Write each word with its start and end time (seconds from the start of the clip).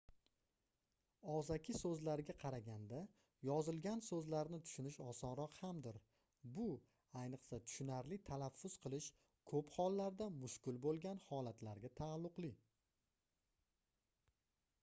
ogʻzaki 1.33 1.73
soʻzlarga 1.79 2.35
qaraganda 2.43 3.01
yozilgan 3.49 3.99
soʻzlarni 4.07 4.59
tushunish 4.63 4.95
osonroq 5.11 5.57
hamdir 5.65 5.99
bu 6.55 6.65
ayniqsa 7.23 7.59
tushunarli 7.71 8.19
talaffuz 8.31 8.77
qilish 8.87 9.09
koʻp 9.53 9.71
hollarda 9.79 10.27
mushkul 10.39 10.79
boʻlgan 10.87 11.19
holatlarga 11.29 11.93
taalluqli 12.01 12.51